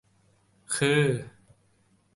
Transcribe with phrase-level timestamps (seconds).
[0.75, 1.03] คือ